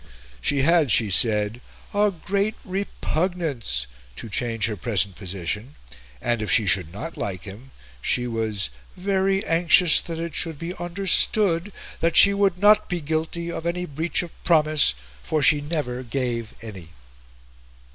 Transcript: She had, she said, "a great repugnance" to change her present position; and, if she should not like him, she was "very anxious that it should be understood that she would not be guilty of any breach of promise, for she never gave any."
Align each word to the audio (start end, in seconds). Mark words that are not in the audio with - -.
She 0.41 0.63
had, 0.63 0.89
she 0.89 1.11
said, 1.11 1.61
"a 1.93 2.09
great 2.09 2.55
repugnance" 2.65 3.85
to 4.15 4.29
change 4.29 4.65
her 4.65 4.75
present 4.75 5.15
position; 5.15 5.75
and, 6.19 6.41
if 6.41 6.49
she 6.49 6.65
should 6.65 6.91
not 6.91 7.17
like 7.17 7.43
him, 7.43 7.69
she 8.01 8.25
was 8.25 8.71
"very 8.97 9.45
anxious 9.45 10.01
that 10.01 10.17
it 10.17 10.33
should 10.33 10.57
be 10.57 10.73
understood 10.77 11.71
that 11.99 12.17
she 12.17 12.33
would 12.33 12.57
not 12.57 12.89
be 12.89 12.99
guilty 12.99 13.51
of 13.51 13.67
any 13.67 13.85
breach 13.85 14.23
of 14.23 14.31
promise, 14.43 14.95
for 15.21 15.43
she 15.43 15.61
never 15.61 16.01
gave 16.01 16.55
any." 16.63 16.89